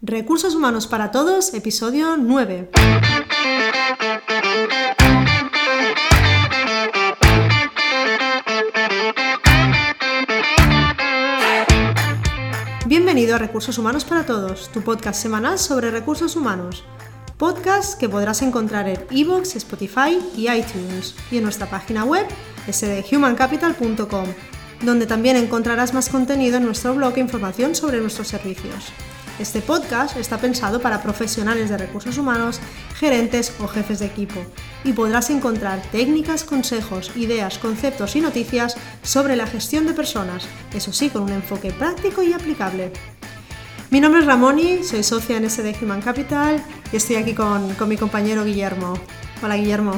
[0.00, 2.70] Recursos Humanos para Todos, episodio 9.
[12.86, 16.84] Bienvenido a Recursos Humanos para Todos, tu podcast semanal sobre recursos humanos.
[17.36, 22.24] Podcast que podrás encontrar en iVoox, Spotify y iTunes y en nuestra página web
[22.70, 24.26] sdhumancapital.com,
[24.82, 28.92] donde también encontrarás más contenido en nuestro blog e información sobre nuestros servicios.
[29.38, 32.58] Este podcast está pensado para profesionales de recursos humanos,
[32.96, 34.40] gerentes o jefes de equipo
[34.82, 40.92] y podrás encontrar técnicas, consejos, ideas, conceptos y noticias sobre la gestión de personas, eso
[40.92, 42.92] sí, con un enfoque práctico y aplicable.
[43.90, 46.60] Mi nombre es Ramoni, soy socia en SD Human Capital
[46.92, 48.94] y estoy aquí con, mi compañero Guillermo.
[49.40, 49.92] Hola Guillermo.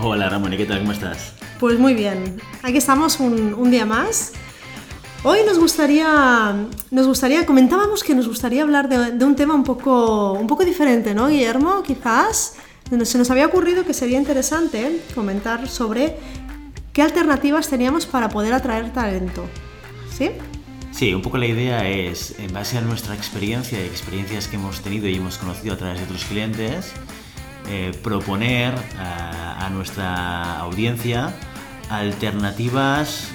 [0.00, 0.78] Hola Ramoni, ¿qué tal?
[0.78, 1.34] ¿Cómo estás?
[1.60, 4.32] Pues muy bien, aquí estamos un día más
[5.26, 6.54] Hoy nos gustaría,
[6.90, 11.14] nos gustaría, comentábamos que nos gustaría hablar de, un tema un poco, un poco diferente,
[11.14, 11.82] ¿no, Guillermo?
[11.82, 12.56] Quizás
[13.04, 16.18] se nos había ocurrido que sería interesante comentar sobre
[16.92, 19.46] qué alternativas teníamos para poder atraer talento.
[20.14, 20.30] ¿Sí?
[20.92, 24.82] Sí, un poco la idea es, en base a nuestra experiencia y experiencias que hemos
[24.82, 26.92] tenido y hemos conocido a través de otros clientes,
[27.70, 31.34] eh, proponer a, a nuestra audiencia
[31.88, 33.30] alternativas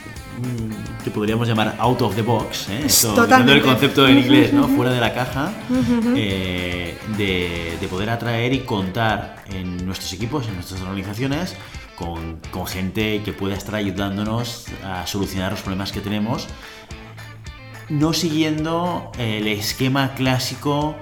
[1.04, 2.88] que podríamos llamar out of the box, ¿eh?
[3.48, 4.68] el concepto en inglés, ¿no?
[4.68, 5.52] fuera de la caja,
[6.16, 11.56] eh, de, poder atraer y contar en nuestros equipos, en nuestras organizaciones,
[11.96, 16.48] con, con gente que pueda estar ayudándonos a solucionar los problemas que tenemos,
[17.90, 20.96] no siguiendo el esquema clásico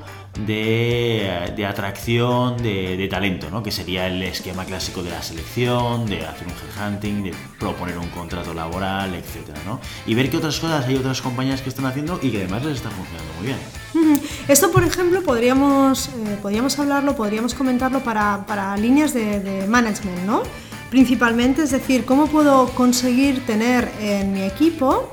[0.46, 3.64] de, atracción de, talento, ¿no?
[3.64, 8.10] que sería el esquema clásico de la selección, de hacer un headhunting, de proponer un
[8.10, 9.56] contrato laboral, etc.
[9.66, 9.80] ¿no?
[10.06, 12.78] Y ver que otras cosas hay otras compañías que están haciendo y que además les
[12.78, 14.18] está funcionando muy bien.
[14.48, 20.26] Esto, por ejemplo, podríamos, eh, podríamos hablarlo, podríamos comentarlo para, para líneas de, de management,
[20.26, 20.44] ¿no?
[20.90, 25.12] Principalmente, es decir, cómo puedo conseguir tener en mi equipo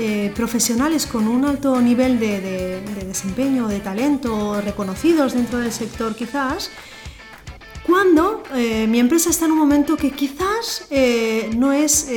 [0.00, 6.70] eh, profesionales con un alto nivel de, desempeño, de talento, reconocidos dentro del sector quizás,
[7.86, 12.08] cuando eh, mi empresa está en un momento que quizás eh, no es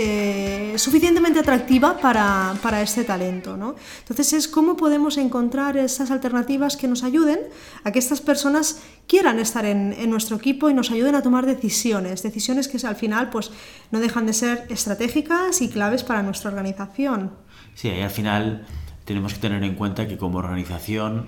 [0.78, 3.58] suficientemente atractiva para, este talento.
[3.58, 3.76] ¿no?
[4.00, 7.40] Entonces es cómo podemos encontrar esas alternativas que nos ayuden
[7.84, 8.78] a que estas personas
[9.08, 13.30] quieran estar en, nuestro equipo y nos ayuden a tomar decisiones, decisiones que al final
[13.30, 13.52] pues,
[13.92, 17.32] no dejan de ser estratégicas y claves para nuestra organización.
[17.76, 18.66] Sí, ahí al final
[19.06, 21.28] tenemos que tener en cuenta que como organización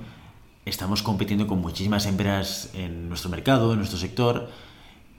[0.65, 4.49] estamos compitiendo con muchísimas empresas en nuestro mercado, en nuestro sector,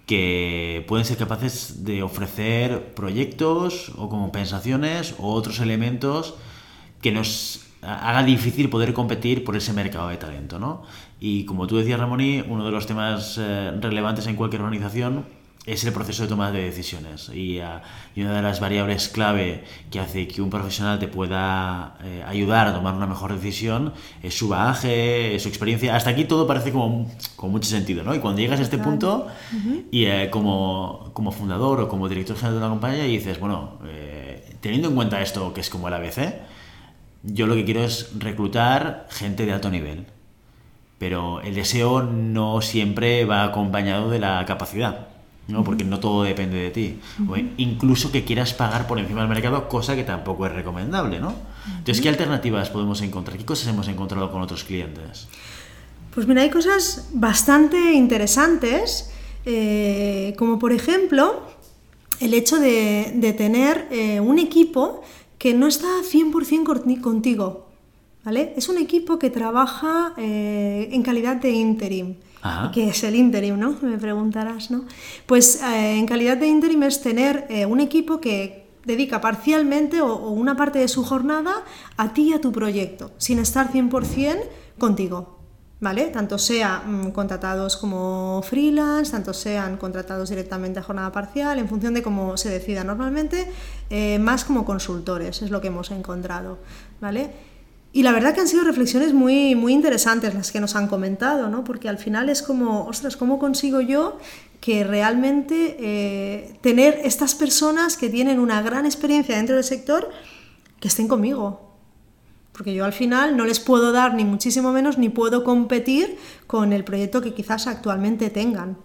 [0.07, 6.35] que pueden ser capaces de ofrecer proyectos o compensaciones o otros elementos
[7.03, 10.59] que nos haga difícil poder competir por ese mercado de talento.
[10.59, 10.83] ¿no?
[11.21, 15.25] Y como tú decías, Ramoni, uno de los temas eh, relevantes en cualquier organización
[15.67, 17.83] es el proceso de toma de decisiones y, ah,
[18.15, 22.69] y, una de las variables clave que hace que un profesional te pueda eh, ayudar
[22.69, 23.93] a tomar una mejor decisión
[24.23, 25.97] es su bagaje, su experiencia.
[25.97, 28.15] Hasta aquí todo parece como con mucho sentido, ¿no?
[28.15, 29.27] Y cuando llegas a este punto
[29.91, 33.79] y eh, como, como, fundador o como director general de una compañía y dices, bueno,
[33.87, 36.33] eh, teniendo en cuenta esto que es como el ABC,
[37.27, 40.07] yo lo que quiero es reclutar gente de alto nivel.
[40.99, 45.09] Pero el deseo no siempre va acompañado de la capacidad.
[45.49, 45.63] ¿no?
[45.63, 47.01] Porque no todo depende de ti.
[47.29, 51.35] o incluso que quieras pagar por encima del mercado, cosa que tampoco es recomendable, ¿no?
[51.79, 53.39] Entonces, ¿qué alternativas podemos encontrar?
[53.39, 55.29] ¿Qué cosas hemos encontrado con otros clientes?
[56.15, 59.13] Pues mira, hay cosas bastante interesantes,
[59.45, 61.43] eh, como por ejemplo
[62.21, 65.03] el hecho de, tener eh, un equipo
[65.47, 67.69] que no está 100% contigo,
[68.25, 68.53] ¿vale?
[68.57, 72.17] Es un equipo que trabaja eh, en calidad de interim
[72.73, 73.77] que es el interim, ¿no?
[73.81, 74.87] Me preguntarás, ¿no?
[75.25, 80.31] Pues eh, en calidad de interim es tener eh, un equipo que dedica parcialmente o,
[80.31, 81.63] una parte de su jornada
[81.97, 84.41] a ti y a tu proyecto, sin estar 100%
[84.79, 85.36] contigo.
[85.79, 86.07] ¿Vale?
[86.07, 91.93] Tanto sean mm, contratados como freelance, tanto sean contratados directamente a jornada parcial, en función
[91.93, 93.47] de cómo se decida normalmente,
[93.91, 96.59] eh, más como consultores, es lo que hemos encontrado,
[96.99, 97.31] ¿vale?
[97.97, 101.49] Y la verdad que han sido reflexiones muy, muy interesantes las que nos han comentado,
[101.49, 101.65] ¿no?
[101.65, 104.19] porque al final es como, ostras, ¿cómo consigo yo
[104.61, 110.11] que realmente eh, tener estas personas que tienen una gran experiencia dentro del sector
[110.79, 111.66] que estén conmigo?
[112.57, 116.17] Porque yo al final no les puedo dar ni muchísimo menos ni puedo competir
[116.47, 118.79] con el proyecto que quizás actualmente tengan.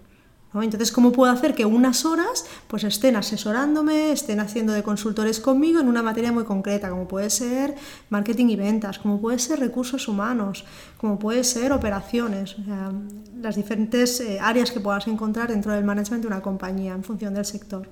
[0.60, 5.80] Entonces, ¿cómo puedo hacer que unas horas pues estén asesorándome, estén haciendo de consultores conmigo
[5.80, 7.74] en una materia muy concreta, como puede ser
[8.10, 10.66] marketing y ventas, como puede ser recursos humanos,
[10.98, 12.56] como puede ser operaciones,
[13.40, 17.32] las diferentes eh, áreas que puedas encontrar dentro del management de una compañía en función
[17.32, 17.88] del sector.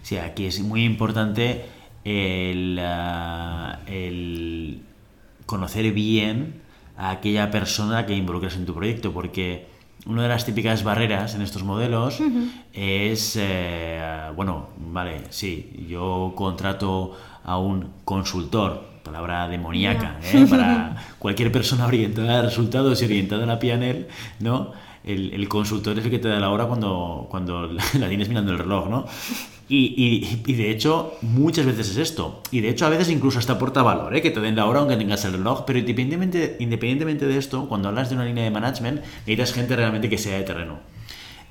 [0.00, 1.66] Sí, aquí es muy importante
[2.04, 4.87] el, ah, el
[5.48, 6.60] conocer bien
[6.98, 9.66] a aquella persona que involucras en tu proyecto, porque
[10.04, 12.18] una de las típicas barreras en estos modelos
[12.74, 20.46] es, eh, bueno, vale, sí, yo contrato a un consultor, palabra demoníaca, ¿eh?
[20.50, 24.06] para cualquier persona orientada a resultados y orientada a la PNL,
[24.40, 24.72] ¿no?
[25.04, 27.66] El, consultor es el que te da la hora cuando, cuando
[27.98, 29.06] la tienes mirando el reloj, ¿no?
[29.70, 32.42] Y, de hecho, muchas veces es esto.
[32.50, 34.22] Y de hecho, a veces incluso hasta aporta valor, ¿eh?
[34.22, 35.64] que te den la hora aunque tengas el reloj.
[35.66, 40.08] Pero independientemente, independientemente de esto, cuando hablas de una línea de management, necesitas gente realmente
[40.08, 40.78] que sea de terreno.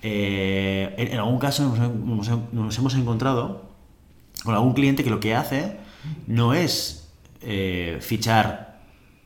[0.02, 3.70] Eh, en, algún caso nos, hemos encontrado
[4.44, 5.78] con algún cliente que lo que hace
[6.28, 7.10] no es
[7.42, 8.67] eh, fichar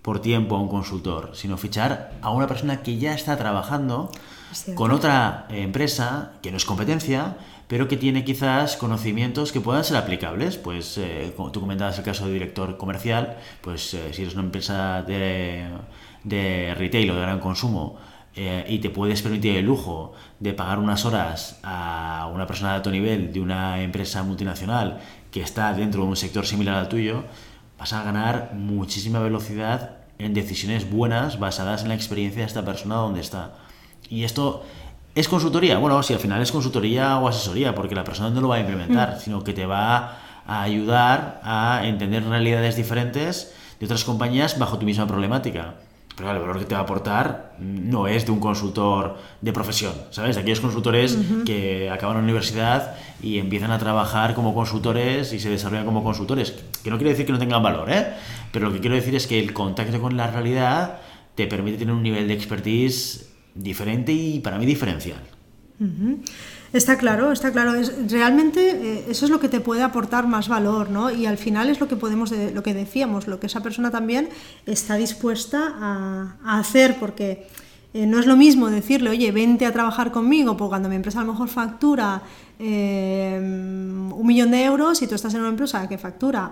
[0.01, 4.09] por tiempo a un consultor, sino fichar a una persona que ya está trabajando
[4.75, 7.37] con otra empresa que no es competencia
[7.71, 10.57] pero que tiene quizás conocimientos que puedan ser aplicables.
[10.57, 14.43] Pues eh, como tú comentabas el caso de director comercial, pues eh, si eres una
[14.43, 15.69] empresa de,
[16.25, 17.97] de, retail o de gran consumo
[18.35, 20.11] eh, y te puedes permitir el lujo
[20.41, 24.99] de pagar unas horas a una persona de alto nivel de una empresa multinacional
[25.31, 27.23] que está dentro de un sector similar al tuyo,
[27.81, 32.93] vas a ganar muchísima velocidad en decisiones buenas basadas en la experiencia de esta persona
[32.97, 33.53] donde está.
[34.07, 34.63] Y esto
[35.15, 35.79] ¿Es consultoría?
[35.79, 38.59] Bueno, si al final es consultoría o asesoría, porque la persona no lo va a
[38.59, 39.19] implementar, mm.
[39.19, 44.85] sino que te va a ayudar a entender realidades diferentes de otras compañías bajo tu
[44.85, 45.73] misma problemática.
[46.21, 49.93] Pero el valor que te va a aportar no es de un consultor de profesión,
[50.11, 50.35] ¿sabes?
[50.35, 55.49] De aquellos consultores que acaban la universidad y empiezan a trabajar como consultores y se
[55.49, 56.53] desarrollan como consultores.
[56.83, 58.13] Que no quiere decir que no tengan valor, ¿eh?
[58.51, 60.99] Pero lo que quiero decir es que el contacto con la realidad
[61.35, 65.21] te permite tener un nivel de expertise diferente y para mí diferencial.
[66.73, 67.75] Está claro, está claro.
[67.75, 71.11] Es, realmente eh, eso es lo que te puede aportar más valor, ¿no?
[71.11, 74.29] Y al final es lo que podemos, lo que decíamos, lo que esa persona también
[74.65, 77.47] está dispuesta a, hacer, porque
[77.93, 81.19] eh, no es lo mismo decirle, oye, vente a trabajar conmigo, porque cuando mi empresa
[81.19, 82.21] a lo mejor factura
[82.57, 86.51] eh, un millón de euros y tú estás en una empresa que factura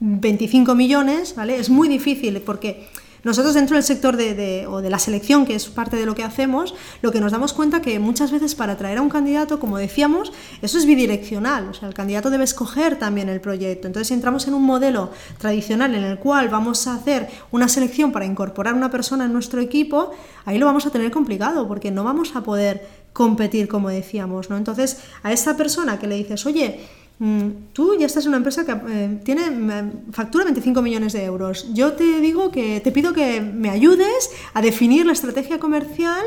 [0.00, 1.56] 25 mm, millones, ¿vale?
[1.56, 2.88] Es muy difícil porque
[3.26, 6.22] nosotros dentro del sector de, o de la selección, que es parte de lo que
[6.22, 9.78] hacemos, lo que nos damos cuenta que muchas veces para atraer a un candidato, como
[9.78, 10.32] decíamos,
[10.62, 13.88] eso es bidireccional, o sea, el candidato debe escoger también el proyecto.
[13.88, 18.12] Entonces, si entramos en un modelo tradicional en el cual vamos a hacer una selección
[18.12, 20.12] para incorporar una persona en nuestro equipo,
[20.44, 24.56] ahí lo vamos a tener complicado porque no vamos a poder competir, como decíamos, ¿no?
[24.56, 26.86] Entonces, a esta persona que le dices, oye,
[27.72, 29.42] tú ya estás en una empresa que eh, tiene
[30.12, 31.72] factura 25 millones de euros.
[31.72, 36.22] Yo te digo que te pido que me ayudes a definir la estrategia comercial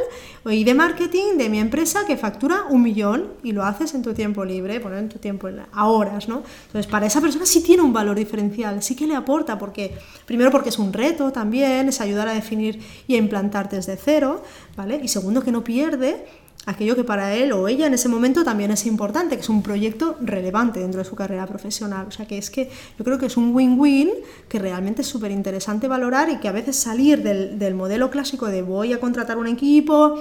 [0.45, 4.13] y de marketing de mi empresa que factura un millón y lo haces en tu
[4.15, 6.41] tiempo libre, tu tiempo a horas, ¿no?
[6.67, 9.95] Entonces, para esa persona sí tiene un valor diferencial, sí que le aporta porque
[10.25, 14.41] primero porque es un reto también, es ayudar a definir y a implantar desde cero,
[14.75, 14.99] ¿vale?
[15.03, 16.25] Y segundo que no pierde
[16.65, 19.63] aquello que para él o ella en ese momento también es importante, que es un
[19.63, 22.05] proyecto relevante dentro de su carrera profesional.
[22.07, 24.09] O sea que es que yo creo que es un win-win
[24.47, 28.61] que realmente es súper interesante valorar y que a veces salir del, modelo clásico de
[28.61, 30.19] voy a contratar un equipo,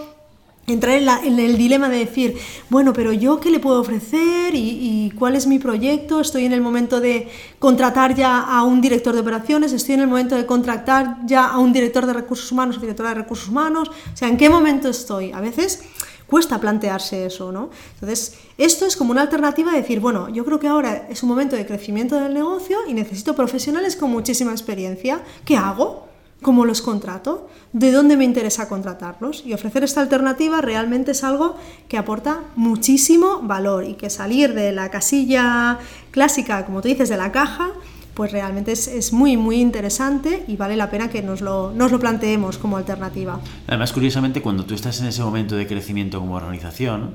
[0.66, 2.37] entrar en, el dilema de decir,
[2.68, 6.61] bueno, pero yo qué le puedo ofrecer ¿Y, cuál es mi proyecto, estoy en el
[6.61, 7.28] momento de
[7.59, 11.59] contratar ya a un director de operaciones, estoy en el momento de contratar ya a
[11.59, 15.33] un director de recursos humanos directora de recursos humanos, o sea, ¿en qué momento estoy?
[15.33, 15.83] A veces
[16.28, 17.70] cuesta plantearse eso, ¿no?
[17.94, 21.30] Entonces, esto es como una alternativa de decir, bueno, yo creo que ahora es un
[21.30, 25.23] momento de crecimiento del negocio y necesito profesionales con muchísima experiencia.
[25.44, 26.06] ¿Qué hago?
[26.42, 27.49] ¿Cómo los contrato?
[27.73, 29.42] ¿De dónde me interesa contratarlos?
[29.44, 31.56] Y ofrecer esta alternativa realmente es algo
[31.88, 35.78] que aporta muchísimo valor y que salir de la casilla
[36.12, 37.73] clásica, como tú dices, de la caja,
[38.18, 42.00] pues realmente es, muy, muy interesante y vale la pena que nos lo, nos lo
[42.00, 43.40] planteemos como alternativa.
[43.68, 47.14] Además, curiosamente, cuando tú estás en ese momento de crecimiento como organización,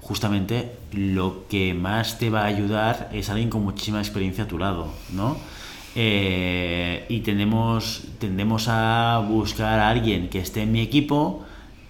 [0.00, 4.56] justamente lo que más te va a ayudar es alguien con muchísima experiencia a tu
[4.56, 5.38] lado, ¿no?
[5.96, 11.44] Eh, y tendemos, tendemos a buscar a alguien que esté en mi equipo,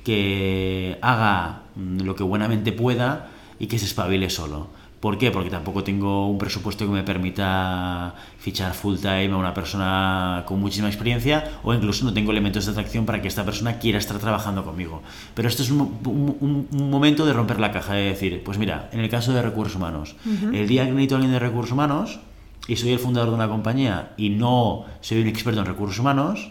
[0.04, 3.28] que haga lo que buenamente pueda
[3.58, 4.68] y que se espabile solo
[5.00, 5.30] ¿Por qué?
[5.30, 10.60] Porque tampoco tengo un presupuesto que me permita fichar full time a una persona con
[10.60, 14.18] muchísima experiencia o incluso no tengo elementos de atracción para que esta persona quiera estar
[14.18, 15.02] trabajando conmigo.
[15.34, 19.10] Pero esto es un, momento de romper la caja, de decir, pues mira, en el
[19.10, 20.16] caso de recursos humanos,
[20.52, 22.20] el día que necesito a alguien de recursos humanos
[22.66, 26.50] y soy el fundador de una compañía y no soy un experto en recursos humanos,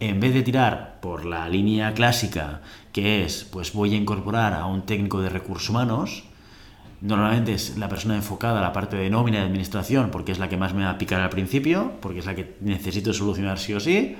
[0.00, 2.60] en vez de tirar por la línea clásica
[2.92, 6.24] que es, pues voy a incorporar a un técnico de recursos humanos,
[7.04, 10.48] Normalmente es la persona enfocada a la parte de nómina de administración porque es la
[10.48, 13.74] que más me va a picar al principio, porque es la que necesito solucionar sí
[13.74, 14.16] o sí.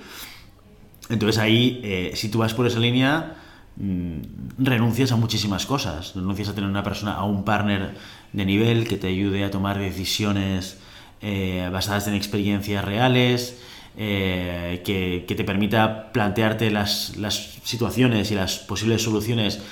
[1.09, 3.37] Entonces ahí, eh, si tú vas por esa línea,
[3.77, 4.19] mm,
[4.59, 6.15] renuncias a muchísimas cosas.
[6.15, 7.95] Renuncias a tener una persona, a un partner
[8.35, 10.77] de nivel que te ayude a tomar decisiones
[11.23, 13.63] eh, basadas en experiencias reales,
[13.97, 19.63] eh, que, que, te permita plantearte las, las situaciones y las posibles soluciones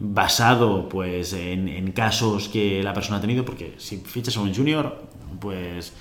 [0.00, 5.04] basado pues en, casos que la persona ha tenido, porque si fichas a un junior,
[5.38, 5.92] pues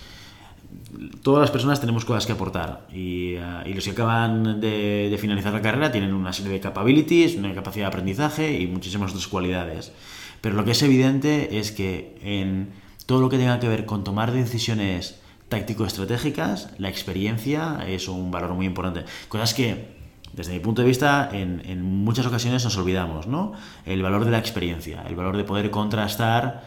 [1.21, 5.61] todas las personas tenemos cosas que aportar y, eh, los que acaban de, finalizar la
[5.61, 9.91] carrera tienen una serie de capabilities, una capacidad de aprendizaje y muchísimas otras cualidades.
[10.39, 12.69] Pero lo que es evidente es que en
[13.05, 18.53] todo lo que tenga que ver con tomar decisiones táctico-estratégicas, la experiencia es un valor
[18.53, 19.03] muy importante.
[19.27, 19.98] Cosas que
[20.33, 23.53] desde mi punto de vista, en, muchas ocasiones nos olvidamos, ¿no?
[23.85, 26.63] El valor de la experiencia, el valor de poder contrastar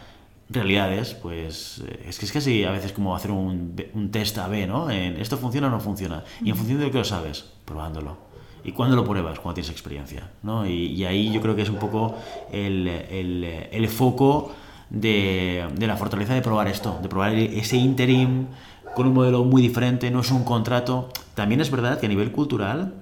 [0.49, 4.67] realidades, pues eh, es que es casi a veces como hacer un, un test A-B,
[4.67, 4.89] ¿no?
[4.89, 6.23] En esto funciona o no funciona.
[6.43, 8.17] Y en función de lo que lo sabes, probándolo.
[8.63, 9.39] ¿Y cuándo lo pruebas?
[9.39, 10.65] Cuando tienes experiencia, ¿no?
[10.65, 12.15] Y, ahí yo creo que es un poco
[12.51, 14.53] el, el, el foco
[14.89, 18.47] de, de, la fortaleza de probar esto, de probar ese interim
[18.95, 21.09] con un modelo muy diferente, no es un contrato.
[21.35, 22.93] También es verdad que a nivel cultural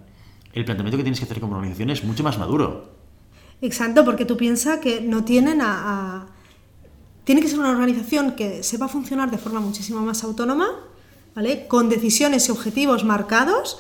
[0.54, 3.02] el planteamiento que tienes que hacer como organización es mucho más maduro.
[3.62, 6.28] Exacto, porque tú piensas que no tienen a,
[7.24, 10.68] Tiene que ser una organización que sepa funcionar de forma muchísimo más autónoma,
[11.36, 11.68] ¿vale?
[11.68, 13.80] Con decisiones y objetivos marcados,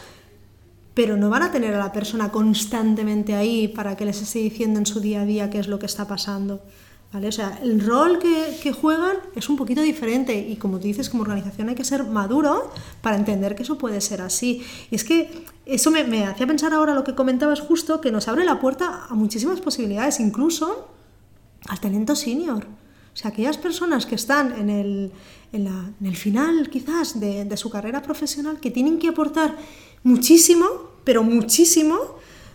[0.93, 4.79] pero no van a tener a la persona constantemente ahí para que les esté diciendo
[4.79, 6.61] en su día a día qué es lo que está pasando.
[7.13, 7.27] ¿Vale?
[7.27, 11.23] O sea, el rol que, juegan es un poquito diferente y como tú dices, como
[11.23, 14.63] organización hay que ser maduro para entender que eso puede ser así.
[14.89, 15.43] Y es que
[15.75, 19.07] eso me, me hacía pensar ahora lo que comentabas justo, que nos abre la puerta
[19.09, 20.89] a muchísimas posibilidades, incluso
[21.67, 22.65] al talento senior.
[23.13, 25.11] O sea, aquellas personas que están en el,
[25.51, 29.57] en la, en el final quizás de, de su carrera profesional, que tienen que aportar
[30.03, 30.65] muchísimo,
[31.03, 31.97] pero muchísimo,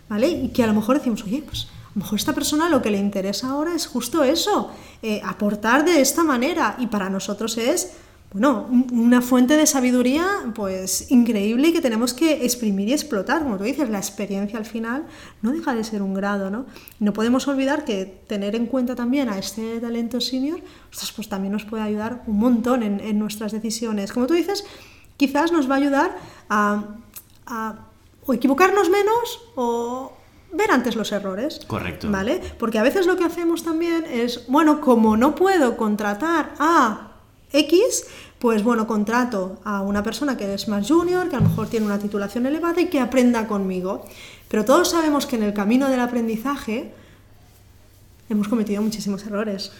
[0.09, 0.29] ¿vale?
[0.29, 2.99] Y que a lo mejor decimos, oye, pues lo mejor esta persona lo que le
[2.99, 4.69] interesa ahora es justo eso,
[5.01, 6.75] eh, aportar de esta manera.
[6.77, 7.93] Y para nosotros es,
[8.33, 13.43] bueno, una fuente de sabiduría pues increíble y que tenemos que exprimir y explotar.
[13.43, 15.05] Como tú dices, la experiencia al final
[15.41, 16.65] no deja de ser un grado, ¿no?
[16.99, 20.59] No podemos olvidar que tener en cuenta también a este talento senior,
[21.15, 24.11] pues también nos puede ayudar un montón en, nuestras decisiones.
[24.11, 24.65] Como tú dices,
[25.15, 26.17] quizás nos va a ayudar
[26.49, 26.83] a,
[27.45, 27.75] a
[28.25, 30.11] o equivocarnos menos o,
[30.51, 31.61] ver antes los errores.
[31.67, 32.09] Correcto.
[32.09, 32.41] ¿Vale?
[32.59, 37.06] Porque a veces lo que hacemos también es, bueno, como no puedo contratar a
[37.51, 38.05] X,
[38.39, 41.85] pues bueno, contrato a una persona que es más junior, que a lo mejor tiene
[41.85, 44.05] una titulación elevada y que aprenda conmigo.
[44.47, 46.91] Pero todos sabemos que en el camino del aprendizaje
[48.29, 49.71] hemos cometido muchísimos errores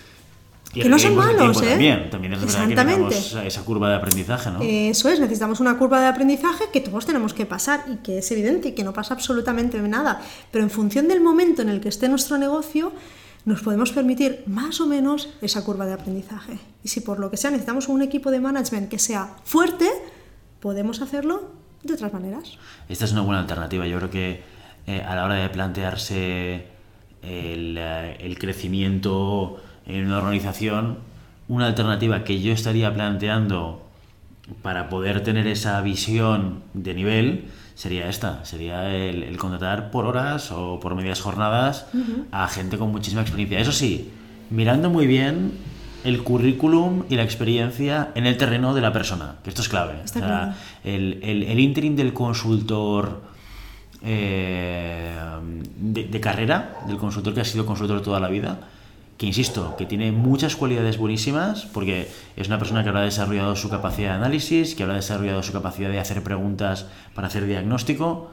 [0.74, 1.70] que no son malos, ¿eh?
[1.70, 3.16] También, también es Exactamente.
[3.16, 4.60] que esa curva de aprendizaje, ¿no?
[4.62, 8.32] Eso es, necesitamos una curva de aprendizaje que todos tenemos que pasar y que es
[8.32, 10.22] evidente y que no pasa absolutamente nada.
[10.52, 12.92] Pero en función del momento en el que esté nuestro negocio,
[13.46, 16.60] nos podemos permitir más o menos esa curva de aprendizaje.
[16.84, 19.88] Y si por lo que sea necesitamos un equipo de management que sea fuerte,
[20.60, 21.51] podemos hacerlo
[21.84, 22.58] de otras maneras.
[22.89, 23.88] Esta es una buena alternativa.
[23.88, 24.44] Yo creo que
[24.86, 26.67] eh, a la hora de plantearse
[27.22, 31.00] el, eh, el crecimiento en una organización,
[31.48, 33.88] una alternativa que yo estaría planteando
[34.62, 37.46] para poder tener esa visión de nivel
[37.77, 41.86] sería esta, sería el, contratar por horas o por medias jornadas
[42.31, 43.60] a gente con muchísima experiencia.
[43.60, 44.12] Eso sí,
[44.50, 45.51] mirando muy bien
[46.03, 49.93] el currículum y la experiencia en el terreno de la persona, que esto es clave.
[50.84, 53.22] el, el, interim del consultor
[54.01, 55.15] eh,
[55.77, 58.60] de, de, carrera, del consultor que ha sido consultor toda la vida,
[59.18, 63.68] que insisto, que tiene muchas cualidades buenísimas, porque es una persona que habrá desarrollado su
[63.70, 68.30] capacidad de análisis, que habrá desarrollado su capacidad de hacer preguntas para hacer diagnóstico,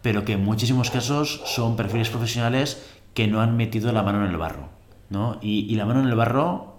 [0.00, 4.30] pero que en muchísimos casos son perfiles profesionales que no han metido la mano en
[4.30, 4.70] el barro.
[5.10, 5.38] ¿no?
[5.42, 6.78] Y, la mano en el barro,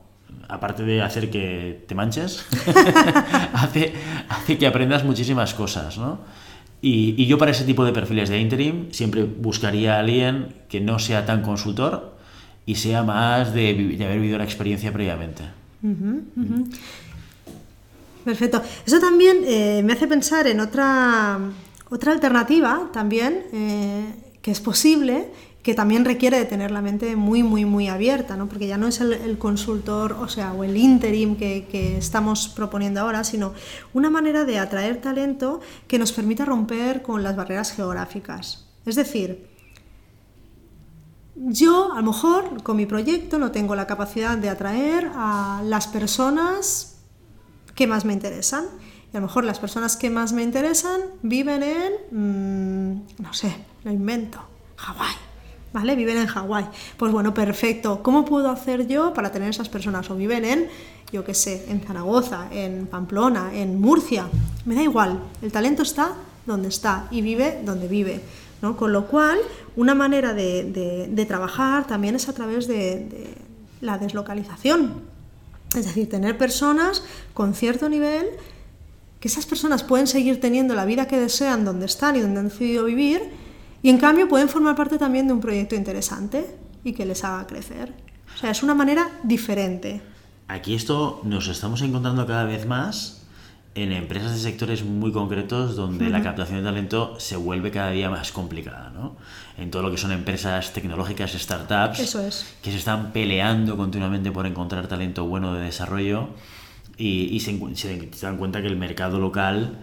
[0.50, 2.44] aparte de hacer que te manches,
[3.54, 3.94] hace,
[4.30, 6.00] hace que aprendas muchísimas cosas.
[6.00, 6.18] ¿no?
[6.82, 10.82] Y, y yo para ese tipo de perfiles de interim siempre buscaría a alguien que
[10.82, 12.13] no sea tan consultor,
[12.66, 15.44] y sea más de, haber vivido la experiencia previamente.
[18.24, 18.62] Perfecto.
[18.86, 21.40] Eso también eh, me hace pensar en otra,
[21.90, 24.06] otra alternativa también, eh,
[24.42, 25.28] que es posible,
[25.62, 28.48] que también requiere de tener la mente muy, muy, muy abierta, ¿no?
[28.48, 33.00] porque ya no es el, consultor, o sea, o el interim que, que, estamos proponiendo
[33.00, 33.54] ahora, sino
[33.94, 38.66] una manera de atraer talento que nos permita romper con las barreras geográficas.
[38.86, 39.53] Es decir,
[41.36, 45.88] yo a lo mejor con mi proyecto no tengo la capacidad de atraer a las
[45.88, 46.98] personas
[47.76, 48.66] que más me interesan.
[49.14, 53.56] Y a lo mejor las personas que más me interesan viven en, mm, no sé,
[53.84, 54.40] lo invento,
[54.78, 55.16] Hawái.
[55.72, 55.96] ¿Vale?
[55.96, 56.68] Viven en Hawái.
[56.98, 58.04] Pues bueno, perfecto.
[58.04, 60.08] ¿Cómo puedo hacer yo para tener esas personas?
[60.12, 60.68] O viven en,
[61.12, 64.28] yo qué sé, en Zaragoza, en Pamplona, en Murcia.
[64.66, 65.20] Me da igual.
[65.42, 66.14] El talento está
[66.46, 68.22] donde está y vive donde vive.
[68.64, 68.78] ¿No?
[68.78, 69.38] Con lo cual,
[69.76, 73.36] una manera de, trabajar también es a través de
[73.82, 75.04] la deslocalización.
[75.76, 77.04] Es decir, tener personas
[77.34, 78.26] con cierto nivel,
[79.20, 82.48] que esas personas pueden seguir teniendo la vida que desean donde están y donde han
[82.48, 83.22] decidido vivir,
[83.82, 86.46] y en cambio pueden formar parte también de un proyecto interesante
[86.86, 87.94] y que les haga crecer.
[88.34, 90.02] O sea, es una manera diferente.
[90.48, 93.23] Aquí esto nos estamos encontrando cada vez más
[93.76, 98.10] en empresas de sectores muy concretos donde la captación de talento se vuelve cada día
[98.10, 99.16] más complicada, ¿no?
[99.58, 101.98] En todo lo que son empresas tecnológicas, startups,
[102.62, 106.30] que se están peleando continuamente por encontrar talento bueno de desarrollo
[106.98, 109.80] y, se, dan cuenta que el mercado local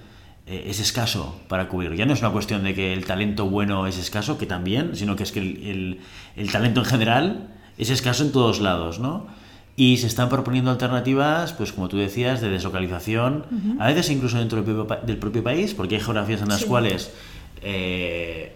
[0.46, 1.94] eh, es escaso para cubrir.
[1.96, 5.16] Ya no es una cuestión de que el talento bueno es escaso, que también, sino
[5.16, 6.00] que es que el,
[6.36, 9.26] el talento en general es escaso en todos lados, ¿no?
[9.80, 13.46] Y se están proponiendo alternativas, pues como tú decías, de deslocalización,
[13.78, 17.10] a veces incluso dentro del propio, país, porque hay geografías en las cuales,
[17.62, 18.52] eh,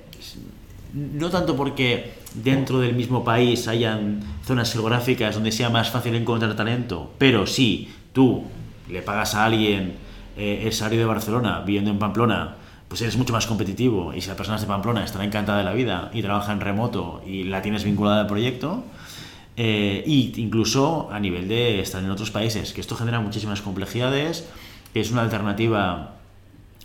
[0.92, 6.54] no tanto porque dentro del mismo país hayan zonas geográficas donde sea más fácil encontrar
[6.56, 8.44] talento, pero si tú
[8.90, 9.94] le pagas a alguien
[10.36, 14.12] eh, el salario de Barcelona viviendo en Pamplona, pues eres mucho más competitivo.
[14.12, 16.60] Y si la persona es de Pamplona estará encantada de la vida y trabaja en
[16.60, 18.84] remoto y la tienes vinculada al proyecto,
[19.56, 24.48] y incluso a nivel de estar en otros países, que esto genera muchísimas complejidades,
[24.94, 26.16] es una alternativa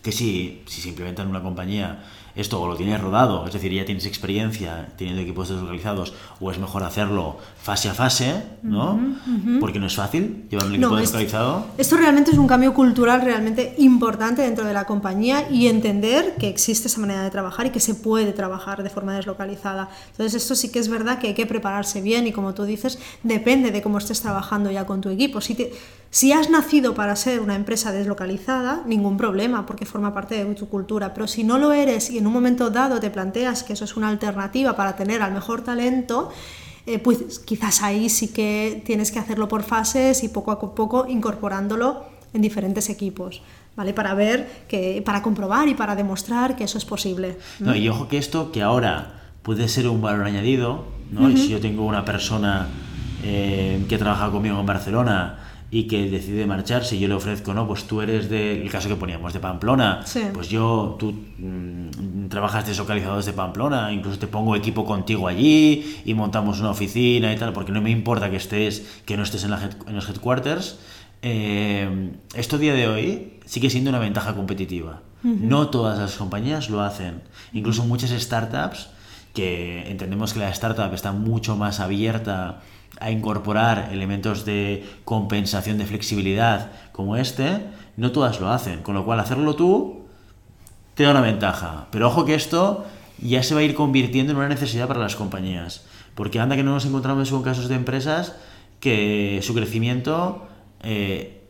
[0.03, 2.03] que si, si se implementa en una compañía
[2.39, 6.59] esto o lo tienes rodado, es decir, ya tienes experiencia teniendo equipos deslocalizados, o es
[6.59, 8.99] mejor hacerlo fase a fase, ¿no?
[9.59, 11.65] Porque no es fácil llevar un equipo deslocalizado.
[11.77, 16.47] Esto, realmente es un cambio cultural realmente importante dentro de la compañía y entender que
[16.47, 19.89] existe esa manera de trabajar y que se puede trabajar de forma deslocalizada.
[20.11, 22.99] Entonces, esto sí que es verdad que hay que prepararse bien y como tú dices,
[23.23, 25.41] depende de cómo estés trabajando ya con tu equipo.
[25.41, 25.73] Si te,
[26.11, 30.67] si has nacido para ser una empresa deslocalizada, ningún problema, porque forma parte de tu
[30.67, 33.85] cultura, pero si no lo eres y en un momento dado te planteas que eso
[33.85, 36.31] es una alternativa para tener al mejor talento,
[36.87, 41.05] eh, pues quizás ahí sí que tienes que hacerlo por fases y poco a poco
[41.07, 43.43] incorporándolo en diferentes equipos.
[43.75, 43.93] ¿Vale?
[43.93, 47.37] Para ver, que, para comprobar y para demostrar que eso es posible.
[47.59, 51.29] No, y ojo que esto que ahora puede ser un valor añadido, ¿no?
[51.29, 52.67] y si yo tengo una persona
[53.23, 57.67] eh, que trabaja conmigo en Barcelona, y que decide marcharse y yo le ofrezco, no,
[57.67, 60.03] pues tú eres del caso que poníamos de Pamplona,
[60.33, 66.13] pues yo, tú mm, trabajas deslocalizado desde Pamplona, incluso te pongo equipo contigo allí y
[66.15, 69.53] montamos una oficina y tal, porque no me importa que estés, que no estés en,
[69.53, 70.79] en los headquarters.
[71.21, 75.01] Eh, esto día de hoy sigue siendo una ventaja competitiva.
[75.21, 77.21] No todas las compañías lo hacen.
[77.51, 78.89] Incluso muchas startups,
[79.33, 82.61] que entendemos que la startup está mucho más abierta
[82.99, 87.61] a incorporar elementos de compensación de flexibilidad como este,
[87.97, 88.81] no todas lo hacen.
[88.81, 90.05] Con lo cual, hacerlo tú
[90.95, 91.87] te da una ventaja.
[91.91, 92.85] Pero ojo que esto
[93.21, 95.85] ya se va a ir convirtiendo en una necesidad para las compañías.
[96.15, 98.35] Porque anda que no nos encontramos con casos de empresas
[98.79, 100.47] que su crecimiento
[100.83, 101.41] eh,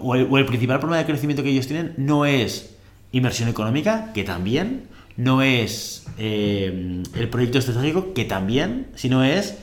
[0.00, 2.76] o, el, principal problema de crecimiento que ellos tienen no es
[3.12, 9.58] inversión económica, que también, no es eh, el proyecto estratégico, que también, sino es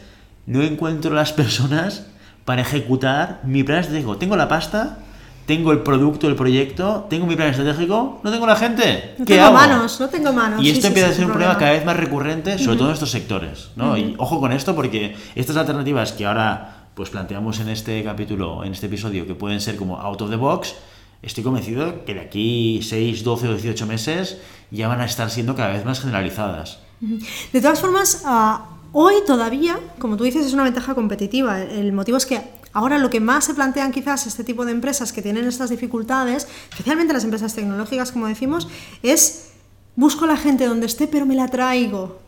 [0.46, 2.06] no encuentro las personas
[2.46, 4.18] para ejecutar mi plan estratégico.
[4.18, 5.00] Tengo la pasta,
[5.46, 9.16] tengo el producto, el proyecto, tengo mi plan estratégico, no tengo la gente.
[9.18, 10.64] No tengo manos, no tengo manos.
[10.64, 11.58] Y esto empieza a ser un problema.
[11.58, 13.70] cada vez más recurrente, sobre todo en estos sectores.
[13.76, 13.98] ¿no?
[13.98, 18.72] Y ojo con esto porque estas alternativas que ahora pues planteamos en este capítulo, en
[18.72, 20.76] este episodio, que pueden ser como out of the box,
[21.22, 24.38] estoy convencido que de aquí 6, 12 o 18 meses
[24.72, 26.80] ya van a estar siendo cada vez más generalizadas.
[27.52, 31.62] De todas formas, uh Hoy todavía, como tú dices, es una ventaja competitiva.
[31.62, 35.12] El motivo es que ahora lo que más se plantean quizás este tipo de empresas
[35.12, 38.70] que tienen estas dificultades, especialmente las empresas tecnológicas, como decimos,
[39.04, 39.50] es
[39.98, 42.20] busco la gente donde esté, pero me la traigo.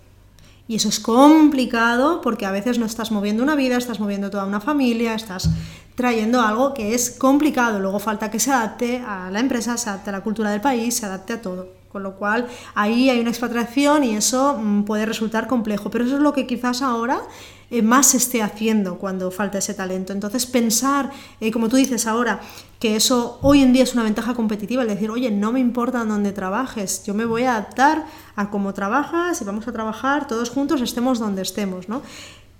[0.67, 4.43] Y eso es complicado porque a veces no estás moviendo una vida, estás moviendo toda
[4.43, 5.49] una familia, estás
[5.95, 7.79] trayendo algo que es complicado.
[7.79, 10.97] Luego falta que se adapte a la empresa, se adapte a la cultura del país,
[10.97, 11.76] se adapte a todo.
[11.89, 15.89] Con lo cual ahí hay una expatriación y eso mm, puede resultar complejo.
[15.89, 17.21] Pero eso es lo que quizás ahora
[17.69, 20.13] eh, más se esté haciendo cuando falta ese talento.
[20.13, 22.39] Entonces pensar, eh, como tú dices ahora,
[22.79, 26.05] que eso hoy en día es una ventaja competitiva, el decir, oye, no me importa
[26.05, 30.49] dónde trabajes, yo me voy a adaptar a cómo trabajas y vamos a trabajar todos
[30.49, 31.89] juntos, estemos donde estemos.
[31.89, 32.01] ¿no?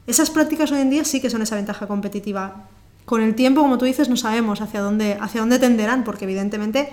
[0.08, 2.68] Esas prácticas hoy en día sí que son esa ventaja competitiva.
[3.06, 6.90] Con el tiempo, como tú dices, no sabemos hacia dónde, hacia dónde tenderán, porque evidentemente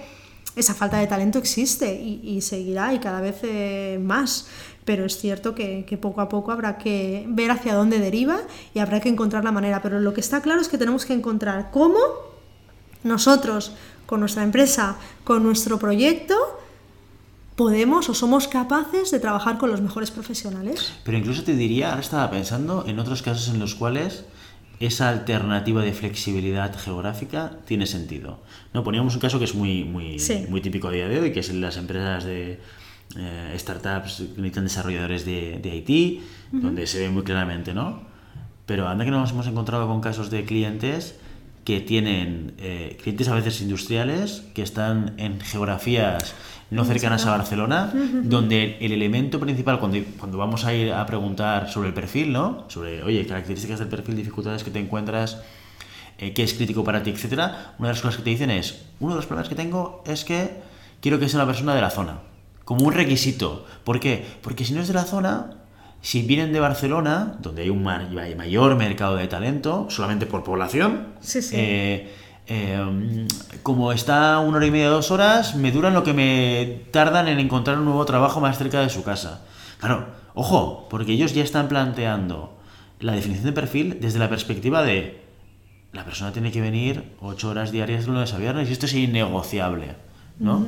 [0.57, 4.47] esa falta de talento existe y, seguirá y cada vez eh, más.
[4.85, 8.39] Pero es cierto que, poco a poco habrá que ver hacia dónde deriva
[8.75, 9.83] y habrá que encontrar la manera.
[9.83, 11.99] Pero lo que está claro es que tenemos que encontrar cómo
[13.03, 13.73] nosotros,
[14.07, 16.35] con nuestra empresa, con nuestro proyecto,
[17.57, 20.93] podemos o somos capaces de trabajar con los mejores profesionales.
[21.05, 24.25] Pero incluso te diría, ahora estaba pensando en otros casos en los cuales
[24.87, 28.41] esa alternativa de flexibilidad geográfica tiene sentido.
[28.73, 30.17] No poníamos un caso que es muy, muy,
[30.49, 32.61] muy típico a día de hoy, que es en las empresas de
[33.17, 38.03] eh, startups que necesitan desarrolladores de, de IT, donde se ve muy claramente, ¿no?
[38.67, 41.19] Pero anda que nos hemos encontrado con casos de clientes
[41.65, 46.35] que tienen eh, clientes a veces industriales que están en geografías
[46.71, 47.93] no cercanas a Barcelona,
[48.25, 52.65] donde el elemento principal, cuando, cuando vamos a ir a preguntar sobre el perfil, ¿no?
[52.69, 55.41] Sobre, oye, características del perfil, dificultades que te encuentras,
[56.19, 58.87] eh, qué es crítico para ti, etcétera, una de las cosas que te dicen es,
[58.99, 60.63] uno de los problemas que tengo es que
[61.01, 62.21] quiero que sea una persona de la zona,
[62.65, 63.67] como un requisito.
[63.85, 64.25] ¿Por qué?
[64.43, 65.51] Porque si no es de la zona,
[66.05, 71.15] si vienen de Barcelona, donde hay un mayor mercado de talento, solamente por población,
[71.53, 72.13] eh,
[72.47, 73.27] eh,
[73.63, 77.41] como está una hora y media, dos horas, me duran lo que me tardan en
[77.41, 79.47] encontrar un nuevo trabajo más cerca de su casa.
[79.81, 82.55] Claro, ojo, porque ellos ya están planteando
[83.01, 85.23] la definición de perfil desde la perspectiva de
[85.95, 88.93] la persona tiene que venir ocho horas diarias de lunes a viernes y esto es
[88.93, 89.95] innegociable,
[90.39, 90.67] ¿no?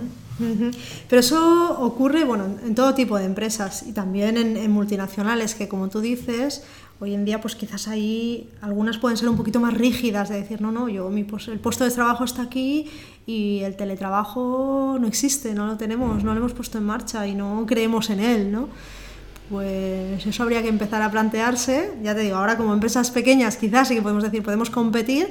[1.08, 5.88] Pero eso ocurre bueno, en todo tipo de empresas y también en, multinacionales, que como
[5.88, 6.62] tú dices,
[7.00, 10.60] hoy en día pues quizás ahí algunas pueden ser un poquito más rígidas de decir,
[10.60, 12.90] no, no, yo mi el puesto de trabajo está aquí
[13.26, 17.34] y el teletrabajo no existe, no lo tenemos, no lo hemos puesto en marcha y
[17.34, 18.68] no creemos en él, ¿no?
[19.48, 23.88] Pues eso habría que empezar a plantearse, ya te digo, ahora como empresas pequeñas quizás
[23.88, 25.28] sí que podemos decir, podemos competir,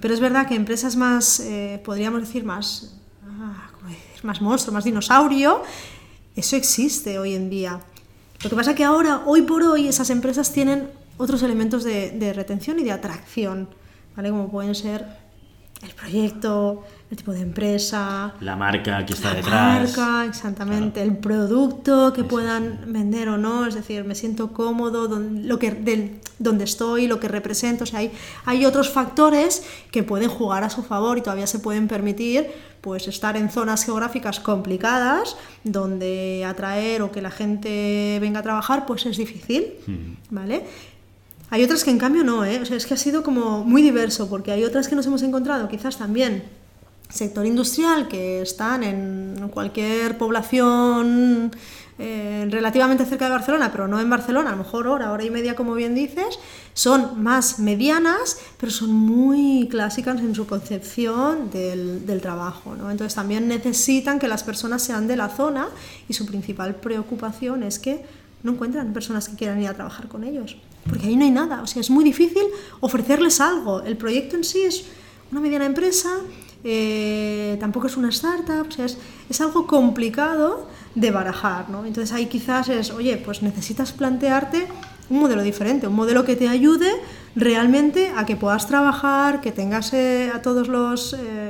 [0.00, 2.98] pero es verdad que empresas más, eh, podríamos decir, más
[4.24, 5.62] más monstruo, más dinosaurio,
[6.36, 7.80] eso existe hoy en día.
[8.42, 12.78] Lo que pasa que ahora, hoy por hoy, esas empresas tienen otros elementos de, retención
[12.78, 13.68] y de atracción,
[14.16, 14.30] ¿vale?
[14.30, 15.06] Como pueden ser
[15.82, 19.96] el proyecto, el tipo de empresa, la marca que está la detrás.
[19.96, 25.42] marca, exactamente, el producto que puedan vender o no, es decir, me siento cómodo donde,
[25.42, 28.12] lo que, del, donde estoy, lo que represento, o sea, hay,
[28.44, 32.46] hay otros factores que pueden jugar a su favor y todavía se pueden permitir
[32.80, 38.86] pues estar en zonas geográficas complicadas donde atraer o que la gente venga a trabajar
[38.86, 40.34] pues es difícil, mm.
[40.34, 40.64] ¿vale?
[41.52, 42.60] Hay otras que en cambio no, ¿eh?
[42.62, 45.22] O sea, es que ha sido como muy diverso porque hay otras que nos hemos
[45.22, 46.44] encontrado quizás también
[47.10, 51.52] sector industrial que están en cualquier población
[51.98, 55.30] eh, relativamente cerca de Barcelona, pero no en Barcelona, a lo mejor hora, hora y
[55.30, 56.38] media, como bien dices,
[56.72, 62.74] son más medianas, pero son muy clásicas en su concepción del, del trabajo.
[62.76, 62.90] ¿no?
[62.90, 65.68] Entonces también necesitan que las personas sean de la zona
[66.08, 70.24] y su principal preocupación es que no encuentran personas que quieran ir a trabajar con
[70.24, 70.56] ellos,
[70.88, 72.42] porque ahí no hay nada, o sea, es muy difícil
[72.80, 73.82] ofrecerles algo.
[73.82, 74.84] El proyecto en sí es
[75.30, 76.10] una mediana empresa,
[76.64, 81.84] eh, tampoco es una startup, o sea, es, es, algo complicado de barajar, ¿no?
[81.84, 84.68] Entonces ahí quizás es, oye, pues necesitas plantearte
[85.10, 86.90] un modelo diferente, un modelo que te ayude
[87.34, 91.41] realmente a que puedas trabajar, que tengas eh, a todos los eh,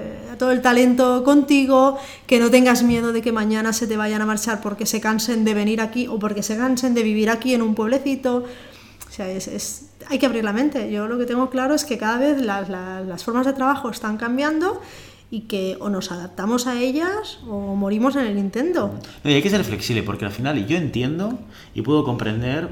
[0.43, 4.27] todo el talento contigo, que no tengas miedo de que mañana se te vayan a
[4.27, 7.63] marchar porque se cansen de venir aquí o porque se cansen de vivir aquí en
[7.63, 8.39] un pueblecito.
[8.39, 10.91] O sea, es, hay que abrir la mente.
[10.91, 14.17] Yo lo que tengo claro es que cada vez las, las, formas de trabajo están
[14.17, 14.83] cambiando
[15.31, 18.99] y que o nos adaptamos a ellas o morimos en el intento.
[19.23, 21.39] y hay que ser flexible porque al final yo entiendo
[21.73, 22.69] y puedo comprender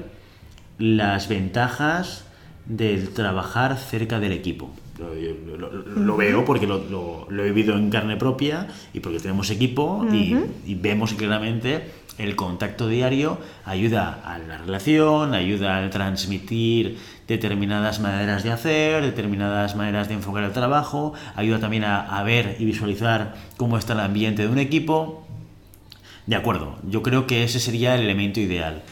[0.78, 2.24] las ventajas
[2.66, 4.72] del trabajar cerca del equipo.
[5.96, 10.36] Lo, veo porque lo, he vivido en carne propia y porque tenemos equipo y,
[10.66, 18.42] y, vemos claramente el contacto diario ayuda a la relación, ayuda a transmitir determinadas maneras
[18.42, 23.78] de hacer, determinadas maneras de enfocar el trabajo, ayuda también a, ver y visualizar cómo
[23.78, 25.24] está el ambiente de un equipo.
[26.26, 28.82] De acuerdo, yo creo que ese sería el elemento ideal.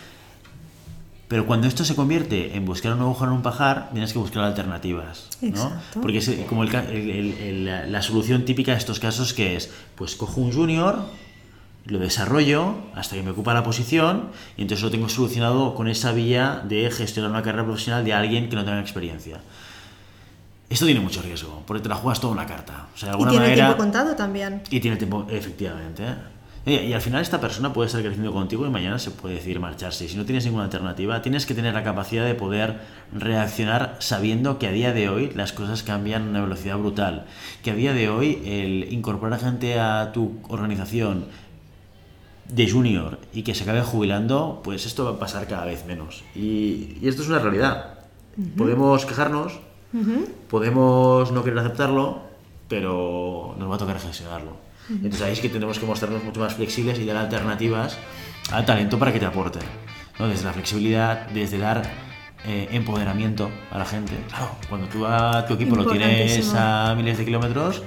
[1.28, 4.44] Pero cuando esto se convierte en buscar un agujero en un pajar, tienes que buscar
[4.44, 5.72] alternativas, ¿no?
[6.00, 9.70] Porque es como el el- el- la- la solución típica de estos casos que es,
[9.94, 11.02] pues cojo un junior,
[11.84, 16.12] lo desarrollo hasta que me ocupa la posición y entonces lo tengo solucionado con esa
[16.12, 19.40] vía de gestionar una carrera profesional de alguien que no tenga experiencia.
[20.70, 22.88] Esto tiene mucho riesgo, porque te la juegas toda una carta.
[22.94, 23.66] O sea, de Y alguna tiene manera...
[23.66, 24.62] tiempo contado también.
[24.70, 26.04] Y tiene tiempo, efectivamente.
[26.68, 29.60] Y, y al final esta persona puede estar creciendo contigo y mañana se puede decidir
[29.60, 30.04] marcharse.
[30.04, 32.80] Y si no tienes ninguna alternativa, tienes que tener la capacidad de poder
[33.12, 37.26] reaccionar sabiendo que a día de hoy las cosas cambian a una velocidad brutal.
[37.62, 41.26] Que a día de hoy el incorporar gente a tu organización
[42.48, 46.24] de junior y que se acabe jubilando, pues esto va a pasar cada vez menos.
[46.34, 47.98] Y, y esto es una realidad.
[48.56, 49.58] Podemos quejarnos,
[50.48, 52.22] podemos no querer aceptarlo,
[52.68, 54.67] pero nos va a tocar gestionarlo.
[54.90, 57.96] Entonces ahí es que tenemos que mostrarnos mucho más flexibles y dar alternativas
[58.52, 59.58] al talento para que te aporte.
[60.18, 60.28] ¿no?
[60.28, 61.82] Desde la flexibilidad, desde dar
[62.46, 64.12] eh, empoderamiento a la gente.
[64.28, 67.82] Claro, cuando tú a tu equipo lo tienes a miles de kilómetros,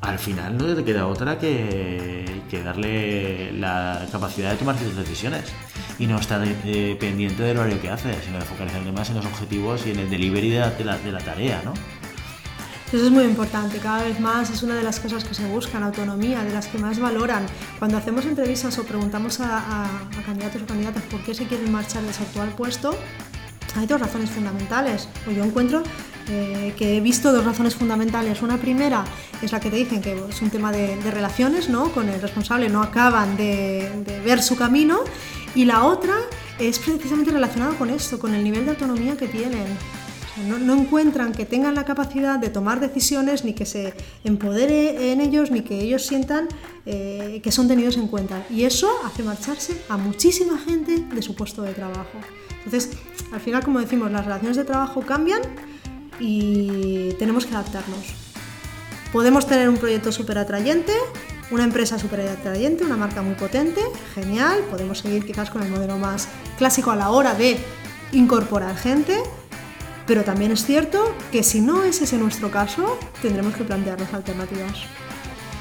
[0.00, 5.52] al final no te queda otra que, que darle la capacidad de tomar ciertas decisiones
[5.98, 9.26] y no estar eh, pendiente del horario que hace, sino de focalizarte más en los
[9.26, 11.74] objetivos y en el delivery de la, de la- de la tarea, ¿no?
[12.92, 15.82] Eso es muy importante, cada vez más es una de las cosas que se buscan,
[15.82, 17.44] autonomía, de las que más valoran.
[17.78, 21.70] Cuando hacemos entrevistas o preguntamos a, a- a candidatos o candidatas por qué se quieren
[21.70, 22.94] marchar de su actual puesto,
[23.76, 25.06] hay dos razones fundamentales.
[25.28, 25.82] O yo encuentro
[26.30, 28.40] eh, que he visto dos razones fundamentales.
[28.40, 29.04] Una primera
[29.42, 31.92] es la que te dicen que es un tema de, de relaciones, ¿no?
[31.92, 35.00] Con el responsable no acaban de, de ver su camino.
[35.54, 36.14] Y la otra
[36.58, 39.66] es precisamente relacionada con esto, con el nivel de autonomía que tienen.
[40.46, 45.50] No encuentran que tengan la capacidad de tomar decisiones, ni que se empodere en ellos,
[45.50, 46.48] ni que ellos sientan
[46.86, 48.44] eh, que son tenidos en cuenta.
[48.50, 52.18] Y eso hace marcharse a muchísima gente de su puesto de trabajo.
[52.64, 52.96] Entonces,
[53.32, 55.42] al final, como decimos, las relaciones de trabajo cambian
[56.20, 58.14] y tenemos que adaptarnos.
[59.12, 60.92] Podemos tener un proyecto súper atrayente,
[61.50, 63.80] una empresa súper atrayente, una marca muy potente,
[64.14, 67.58] genial, podemos seguir quizás con el modelo más clásico a la hora de
[68.12, 69.22] incorporar gente,
[70.08, 74.78] pero también es cierto que si no es ese nuestro caso, tendremos que plantearnos alternativas.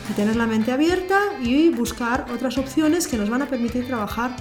[0.10, 4.38] Y tener la mente abierta y buscar otras opciones que nos van a permitir trabajar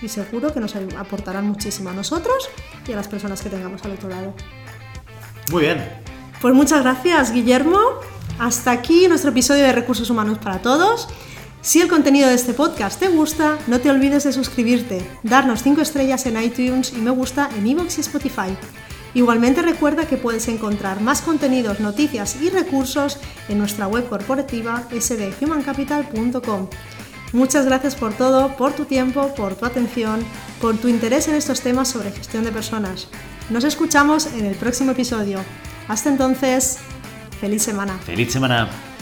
[0.00, 2.48] y seguro que nos aportarán muchísimo a nosotros
[2.88, 4.34] y a las personas que tengamos al otro lado.
[5.50, 5.86] Muy bien.
[6.40, 7.78] Pues muchas gracias, Guillermo.
[8.38, 11.08] Hasta aquí nuestro episodio de Recursos Humanos para Todos.
[11.60, 15.82] Si el contenido de este podcast te gusta, no te olvides de suscribirte, darnos 5
[15.82, 18.56] estrellas en iTunes y me gusta en iVoox y Spotify.
[19.14, 26.68] Igualmente recuerda que puedes encontrar más contenidos, noticias y recursos en nuestra web corporativa sdhumancapital.com.
[27.32, 30.20] Muchas gracias por todo, por tu tiempo, por tu atención,
[30.60, 33.08] por tu interés en estos temas sobre gestión de personas.
[33.50, 35.40] Nos escuchamos en el próximo episodio.
[35.88, 36.78] Hasta entonces,
[37.40, 37.98] feliz semana.
[37.98, 38.93] Feliz semana.